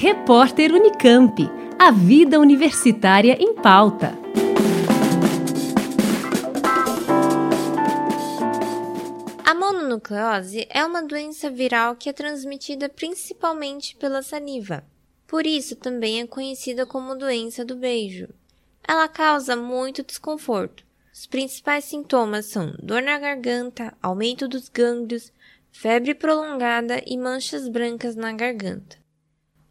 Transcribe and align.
Repórter 0.00 0.72
Unicamp. 0.72 1.50
A 1.76 1.90
vida 1.90 2.38
universitária 2.38 3.36
em 3.40 3.52
pauta. 3.52 4.16
A 9.44 9.54
mononucleose 9.56 10.68
é 10.70 10.84
uma 10.84 11.02
doença 11.02 11.50
viral 11.50 11.96
que 11.96 12.08
é 12.08 12.12
transmitida 12.12 12.88
principalmente 12.88 13.96
pela 13.96 14.22
saliva. 14.22 14.84
Por 15.26 15.44
isso 15.44 15.74
também 15.74 16.20
é 16.20 16.26
conhecida 16.28 16.86
como 16.86 17.18
doença 17.18 17.64
do 17.64 17.74
beijo. 17.74 18.28
Ela 18.86 19.08
causa 19.08 19.56
muito 19.56 20.04
desconforto. 20.04 20.84
Os 21.12 21.26
principais 21.26 21.86
sintomas 21.86 22.46
são 22.46 22.72
dor 22.80 23.02
na 23.02 23.18
garganta, 23.18 23.92
aumento 24.00 24.46
dos 24.46 24.68
gânglios, 24.68 25.32
febre 25.72 26.14
prolongada 26.14 27.02
e 27.04 27.18
manchas 27.18 27.68
brancas 27.68 28.14
na 28.14 28.32
garganta. 28.32 28.96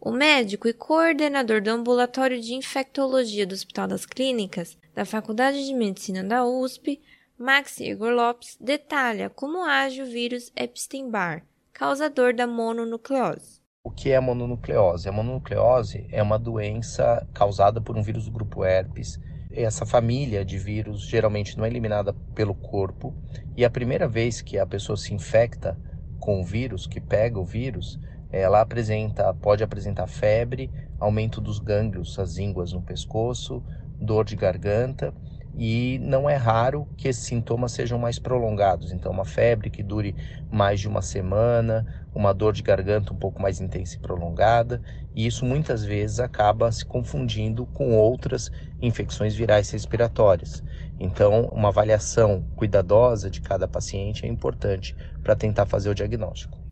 O 0.00 0.12
médico 0.12 0.68
e 0.68 0.72
coordenador 0.72 1.60
do 1.60 1.70
Ambulatório 1.70 2.40
de 2.40 2.54
Infectologia 2.54 3.46
do 3.46 3.54
Hospital 3.54 3.88
das 3.88 4.04
Clínicas 4.04 4.76
da 4.94 5.04
Faculdade 5.04 5.66
de 5.66 5.74
Medicina 5.74 6.22
da 6.22 6.44
USP, 6.44 7.00
Max 7.36 7.80
Igor 7.80 8.10
Lopes, 8.10 8.56
detalha 8.60 9.30
como 9.30 9.64
age 9.64 10.02
o 10.02 10.06
vírus 10.06 10.52
Epstein-Barr, 10.54 11.42
causador 11.72 12.34
da 12.34 12.46
mononucleose. 12.46 13.60
O 13.82 13.90
que 13.90 14.10
é 14.10 14.16
a 14.16 14.20
mononucleose? 14.20 15.08
A 15.08 15.12
mononucleose 15.12 16.06
é 16.10 16.22
uma 16.22 16.38
doença 16.38 17.26
causada 17.32 17.80
por 17.80 17.96
um 17.96 18.02
vírus 18.02 18.26
do 18.26 18.30
grupo 18.30 18.64
herpes. 18.64 19.18
Essa 19.50 19.86
família 19.86 20.44
de 20.44 20.58
vírus 20.58 21.02
geralmente 21.08 21.56
não 21.56 21.64
é 21.64 21.68
eliminada 21.68 22.12
pelo 22.34 22.54
corpo 22.54 23.14
e 23.56 23.64
a 23.64 23.70
primeira 23.70 24.06
vez 24.06 24.42
que 24.42 24.58
a 24.58 24.66
pessoa 24.66 24.96
se 24.96 25.14
infecta 25.14 25.78
com 26.20 26.40
o 26.40 26.44
vírus, 26.44 26.86
que 26.86 27.00
pega 27.00 27.38
o 27.38 27.44
vírus, 27.44 27.98
ela 28.30 28.60
apresenta, 28.60 29.32
pode 29.34 29.62
apresentar 29.62 30.06
febre, 30.06 30.70
aumento 30.98 31.40
dos 31.40 31.58
gânglios, 31.58 32.18
as 32.18 32.38
ínguas 32.38 32.72
no 32.72 32.82
pescoço, 32.82 33.62
dor 34.00 34.24
de 34.24 34.36
garganta 34.36 35.14
e 35.58 35.98
não 36.02 36.28
é 36.28 36.36
raro 36.36 36.86
que 36.98 37.08
esses 37.08 37.24
sintomas 37.24 37.72
sejam 37.72 37.98
mais 37.98 38.18
prolongados. 38.18 38.92
Então, 38.92 39.10
uma 39.10 39.24
febre 39.24 39.70
que 39.70 39.82
dure 39.82 40.14
mais 40.50 40.80
de 40.80 40.88
uma 40.88 41.00
semana, 41.00 41.86
uma 42.14 42.34
dor 42.34 42.52
de 42.52 42.62
garganta 42.62 43.14
um 43.14 43.16
pouco 43.16 43.40
mais 43.40 43.58
intensa 43.58 43.96
e 43.96 44.00
prolongada, 44.00 44.82
e 45.14 45.26
isso 45.26 45.46
muitas 45.46 45.82
vezes 45.82 46.20
acaba 46.20 46.70
se 46.70 46.84
confundindo 46.84 47.66
com 47.66 47.96
outras 47.96 48.50
infecções 48.82 49.34
virais 49.34 49.70
respiratórias. 49.70 50.62
Então, 51.00 51.46
uma 51.46 51.68
avaliação 51.68 52.46
cuidadosa 52.54 53.30
de 53.30 53.40
cada 53.40 53.66
paciente 53.66 54.26
é 54.26 54.28
importante 54.28 54.94
para 55.22 55.34
tentar 55.34 55.64
fazer 55.64 55.88
o 55.88 55.94
diagnóstico. 55.94 56.65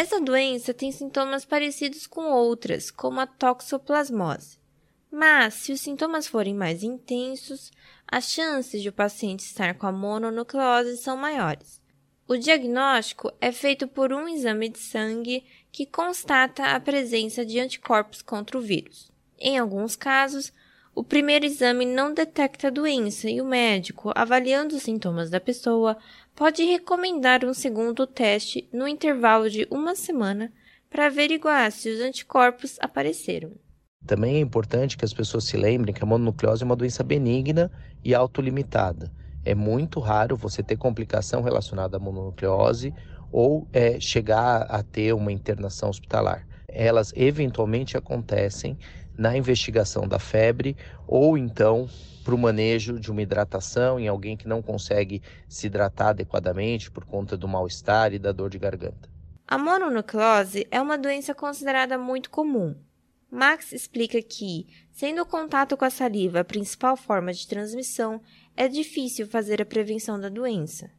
Essa 0.00 0.18
doença 0.18 0.72
tem 0.72 0.90
sintomas 0.90 1.44
parecidos 1.44 2.06
com 2.06 2.32
outras, 2.32 2.90
como 2.90 3.20
a 3.20 3.26
toxoplasmose. 3.26 4.58
Mas, 5.12 5.52
se 5.52 5.72
os 5.72 5.80
sintomas 5.82 6.26
forem 6.26 6.54
mais 6.54 6.82
intensos, 6.82 7.70
as 8.10 8.32
chances 8.32 8.80
de 8.80 8.88
o 8.88 8.94
paciente 8.94 9.40
estar 9.40 9.74
com 9.74 9.86
a 9.86 9.92
mononucleose 9.92 10.96
são 10.96 11.18
maiores. 11.18 11.82
O 12.26 12.38
diagnóstico 12.38 13.30
é 13.42 13.52
feito 13.52 13.86
por 13.86 14.10
um 14.10 14.26
exame 14.26 14.70
de 14.70 14.78
sangue 14.78 15.44
que 15.70 15.84
constata 15.84 16.74
a 16.74 16.80
presença 16.80 17.44
de 17.44 17.60
anticorpos 17.60 18.22
contra 18.22 18.56
o 18.56 18.62
vírus. 18.62 19.12
Em 19.38 19.58
alguns 19.58 19.96
casos, 19.96 20.50
o 21.00 21.02
primeiro 21.02 21.46
exame 21.46 21.86
não 21.86 22.12
detecta 22.12 22.66
a 22.66 22.70
doença 22.70 23.30
e 23.30 23.40
o 23.40 23.44
médico, 23.46 24.12
avaliando 24.14 24.76
os 24.76 24.82
sintomas 24.82 25.30
da 25.30 25.40
pessoa, 25.40 25.96
pode 26.36 26.62
recomendar 26.62 27.42
um 27.42 27.54
segundo 27.54 28.06
teste 28.06 28.68
no 28.70 28.86
intervalo 28.86 29.48
de 29.48 29.66
uma 29.70 29.94
semana 29.94 30.52
para 30.90 31.06
averiguar 31.06 31.72
se 31.72 31.88
os 31.88 32.00
anticorpos 32.02 32.76
apareceram. 32.80 33.52
Também 34.06 34.36
é 34.36 34.40
importante 34.40 34.98
que 34.98 35.04
as 35.06 35.14
pessoas 35.14 35.44
se 35.44 35.56
lembrem 35.56 35.94
que 35.94 36.04
a 36.04 36.06
mononucleose 36.06 36.64
é 36.64 36.66
uma 36.66 36.76
doença 36.76 37.02
benigna 37.02 37.72
e 38.04 38.14
autolimitada. 38.14 39.10
É 39.42 39.54
muito 39.54 40.00
raro 40.00 40.36
você 40.36 40.62
ter 40.62 40.76
complicação 40.76 41.40
relacionada 41.40 41.96
à 41.96 42.00
mononucleose 42.00 42.92
ou 43.32 43.66
é, 43.72 43.98
chegar 43.98 44.66
a 44.68 44.82
ter 44.82 45.14
uma 45.14 45.32
internação 45.32 45.88
hospitalar. 45.88 46.46
Elas 46.68 47.10
eventualmente 47.16 47.96
acontecem 47.96 48.78
na 49.16 49.36
investigação 49.36 50.06
da 50.06 50.18
febre 50.18 50.76
ou 51.06 51.36
então 51.36 51.88
para 52.24 52.34
o 52.34 52.38
manejo 52.38 52.98
de 52.98 53.10
uma 53.10 53.22
hidratação 53.22 53.98
em 53.98 54.08
alguém 54.08 54.36
que 54.36 54.48
não 54.48 54.62
consegue 54.62 55.22
se 55.48 55.66
hidratar 55.66 56.10
adequadamente 56.10 56.90
por 56.90 57.04
conta 57.04 57.36
do 57.36 57.48
mal-estar 57.48 58.12
e 58.12 58.18
da 58.18 58.32
dor 58.32 58.50
de 58.50 58.58
garganta. 58.58 59.08
A 59.46 59.58
mononucleose 59.58 60.66
é 60.70 60.80
uma 60.80 60.96
doença 60.96 61.34
considerada 61.34 61.98
muito 61.98 62.30
comum. 62.30 62.74
Max 63.30 63.72
explica 63.72 64.20
que, 64.20 64.66
sendo 64.90 65.22
o 65.22 65.26
contato 65.26 65.76
com 65.76 65.84
a 65.84 65.90
saliva 65.90 66.40
a 66.40 66.44
principal 66.44 66.96
forma 66.96 67.32
de 67.32 67.46
transmissão, 67.46 68.20
é 68.56 68.68
difícil 68.68 69.26
fazer 69.26 69.62
a 69.62 69.66
prevenção 69.66 70.20
da 70.20 70.28
doença. 70.28 70.90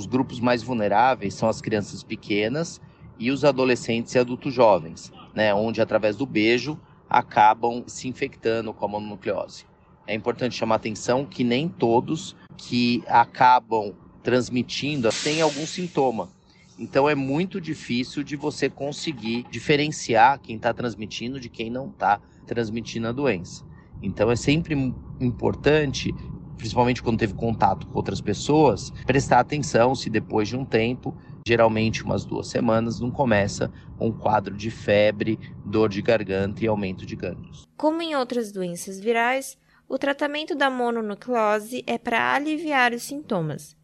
Os 0.00 0.06
grupos 0.06 0.38
mais 0.38 0.62
vulneráveis 0.62 1.34
são 1.34 1.48
as 1.48 1.60
crianças 1.60 2.02
pequenas 2.02 2.80
e 3.18 3.30
os 3.30 3.44
adolescentes 3.44 4.14
e 4.14 4.18
adultos 4.18 4.54
jovens, 4.54 5.10
né, 5.34 5.52
onde 5.52 5.80
através 5.80 6.14
do 6.14 6.24
beijo 6.24 6.78
acabam 7.08 7.84
se 7.86 8.08
infectando 8.08 8.72
com 8.72 8.84
a 8.84 8.88
mononucleose. 8.88 9.64
É 10.06 10.14
importante 10.14 10.54
chamar 10.54 10.76
atenção 10.76 11.24
que 11.24 11.44
nem 11.44 11.68
todos 11.68 12.34
que 12.56 13.02
acabam 13.06 13.94
transmitindo 14.22 15.08
têm 15.22 15.40
algum 15.40 15.66
sintoma. 15.66 16.30
Então 16.78 17.08
é 17.08 17.14
muito 17.14 17.60
difícil 17.60 18.22
de 18.22 18.36
você 18.36 18.70
conseguir 18.70 19.44
diferenciar 19.50 20.38
quem 20.40 20.56
está 20.56 20.72
transmitindo 20.72 21.40
de 21.40 21.48
quem 21.48 21.70
não 21.70 21.88
está 21.88 22.20
transmitindo 22.46 23.08
a 23.08 23.12
doença. 23.12 23.64
Então 24.00 24.30
é 24.30 24.36
sempre 24.36 24.74
importante, 25.20 26.14
principalmente 26.58 27.02
quando 27.02 27.18
teve 27.18 27.32
contato 27.32 27.86
com 27.86 27.96
outras 27.96 28.20
pessoas, 28.20 28.90
prestar 29.06 29.40
atenção 29.40 29.94
se 29.94 30.10
depois 30.10 30.48
de 30.48 30.56
um 30.56 30.64
tempo, 30.64 31.16
geralmente 31.46 32.04
umas 32.04 32.26
duas 32.26 32.48
semanas, 32.48 33.00
não 33.00 33.10
começa 33.10 33.72
um 33.98 34.12
quadro 34.12 34.54
de 34.54 34.70
febre, 34.70 35.38
dor 35.64 35.88
de 35.88 36.02
garganta 36.02 36.62
e 36.62 36.68
aumento 36.68 37.06
de 37.06 37.16
gânglios. 37.16 37.66
Como 37.76 38.02
em 38.02 38.14
outras 38.14 38.52
doenças 38.52 39.00
virais, 39.00 39.56
o 39.88 39.96
tratamento 39.96 40.54
da 40.54 40.68
mononucleose 40.68 41.82
é 41.86 41.96
para 41.96 42.34
aliviar 42.34 42.92
os 42.92 43.04
sintomas 43.04 43.78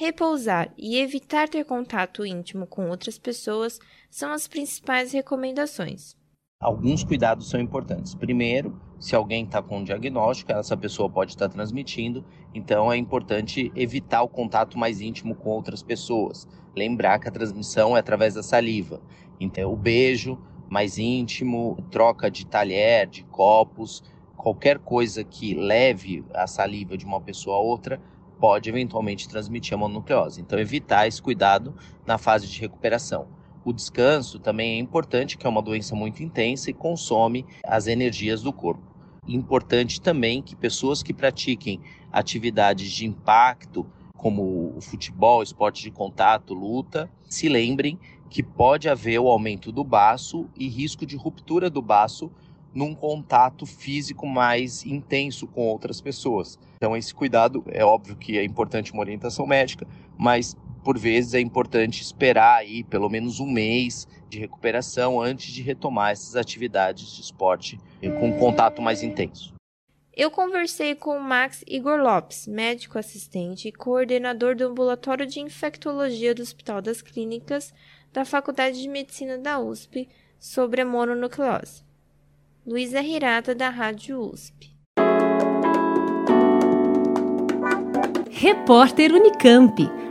Repousar 0.00 0.72
e 0.78 0.96
evitar 0.96 1.46
ter 1.46 1.62
contato 1.62 2.24
íntimo 2.24 2.66
com 2.66 2.88
outras 2.88 3.18
pessoas 3.18 3.78
são 4.10 4.32
as 4.32 4.48
principais 4.48 5.12
recomendações. 5.12 6.16
Alguns 6.58 7.04
cuidados 7.04 7.50
são 7.50 7.60
importantes. 7.60 8.14
Primeiro, 8.14 8.80
se 9.00 9.16
alguém 9.16 9.44
está 9.44 9.62
com 9.62 9.78
um 9.78 9.84
diagnóstico, 9.84 10.52
essa 10.52 10.76
pessoa 10.76 11.08
pode 11.08 11.32
estar 11.32 11.48
tá 11.48 11.54
transmitindo, 11.54 12.22
então 12.54 12.92
é 12.92 12.98
importante 12.98 13.72
evitar 13.74 14.22
o 14.22 14.28
contato 14.28 14.78
mais 14.78 15.00
íntimo 15.00 15.34
com 15.34 15.48
outras 15.48 15.82
pessoas. 15.82 16.46
Lembrar 16.76 17.18
que 17.18 17.26
a 17.26 17.32
transmissão 17.32 17.96
é 17.96 18.00
através 18.00 18.34
da 18.34 18.42
saliva. 18.42 19.00
Então, 19.40 19.72
o 19.72 19.76
beijo 19.76 20.38
mais 20.68 20.98
íntimo, 20.98 21.78
troca 21.90 22.30
de 22.30 22.44
talher, 22.44 23.06
de 23.06 23.24
copos, 23.24 24.04
qualquer 24.36 24.78
coisa 24.78 25.24
que 25.24 25.54
leve 25.54 26.22
a 26.34 26.46
saliva 26.46 26.96
de 26.96 27.06
uma 27.06 27.22
pessoa 27.22 27.56
a 27.56 27.60
outra 27.60 27.98
pode 28.38 28.68
eventualmente 28.68 29.28
transmitir 29.28 29.72
a 29.74 29.78
mononucleose. 29.78 30.42
Então, 30.42 30.58
evitar 30.58 31.08
esse 31.08 31.22
cuidado 31.22 31.74
na 32.06 32.18
fase 32.18 32.46
de 32.46 32.60
recuperação. 32.60 33.28
O 33.64 33.72
descanso 33.72 34.38
também 34.38 34.76
é 34.76 34.78
importante, 34.78 35.38
que 35.38 35.46
é 35.46 35.50
uma 35.50 35.62
doença 35.62 35.94
muito 35.94 36.22
intensa 36.22 36.70
e 36.70 36.74
consome 36.74 37.46
as 37.64 37.86
energias 37.86 38.42
do 38.42 38.52
corpo. 38.52 38.89
Importante 39.26 40.00
também 40.00 40.42
que 40.42 40.56
pessoas 40.56 41.02
que 41.02 41.12
pratiquem 41.12 41.80
atividades 42.12 42.90
de 42.90 43.06
impacto, 43.06 43.86
como 44.16 44.74
o 44.76 44.80
futebol, 44.80 45.42
esporte 45.42 45.82
de 45.82 45.90
contato, 45.90 46.52
luta, 46.52 47.10
se 47.28 47.48
lembrem 47.48 47.98
que 48.28 48.42
pode 48.42 48.88
haver 48.88 49.18
o 49.18 49.28
aumento 49.28 49.72
do 49.72 49.82
baço 49.82 50.48
e 50.56 50.68
risco 50.68 51.04
de 51.04 51.16
ruptura 51.16 51.68
do 51.68 51.82
baço 51.82 52.30
num 52.72 52.94
contato 52.94 53.66
físico 53.66 54.26
mais 54.26 54.84
intenso 54.86 55.46
com 55.46 55.66
outras 55.66 56.00
pessoas. 56.00 56.58
Então, 56.76 56.96
esse 56.96 57.12
cuidado 57.12 57.64
é 57.68 57.84
óbvio 57.84 58.16
que 58.16 58.38
é 58.38 58.44
importante 58.44 58.92
uma 58.92 59.02
orientação 59.02 59.46
médica, 59.46 59.86
mas 60.16 60.56
por 60.82 60.98
vezes 60.98 61.34
é 61.34 61.40
importante 61.40 62.02
esperar 62.02 62.58
aí 62.58 62.82
pelo 62.84 63.08
menos 63.08 63.40
um 63.40 63.46
mês 63.46 64.06
de 64.28 64.38
recuperação 64.38 65.20
antes 65.20 65.52
de 65.52 65.62
retomar 65.62 66.12
essas 66.12 66.36
atividades 66.36 67.14
de 67.14 67.20
esporte 67.20 67.78
com 68.18 68.32
contato 68.38 68.80
mais 68.80 69.02
intenso. 69.02 69.54
Eu 70.16 70.30
conversei 70.30 70.94
com 70.94 71.16
o 71.16 71.22
Max 71.22 71.64
Igor 71.66 71.98
Lopes, 71.98 72.46
médico 72.46 72.98
assistente 72.98 73.68
e 73.68 73.72
coordenador 73.72 74.56
do 74.56 74.66
ambulatório 74.66 75.26
de 75.26 75.40
infectologia 75.40 76.34
do 76.34 76.42
Hospital 76.42 76.82
das 76.82 77.00
Clínicas 77.00 77.72
da 78.12 78.24
Faculdade 78.24 78.82
de 78.82 78.88
Medicina 78.88 79.38
da 79.38 79.60
USP, 79.60 80.08
sobre 80.38 80.80
a 80.80 80.86
mononucleose. 80.86 81.84
Luísa 82.66 83.00
Hirata, 83.00 83.54
da 83.54 83.68
Rádio 83.68 84.20
USP. 84.20 84.70
Repórter 88.30 89.12
Unicamp. 89.12 89.99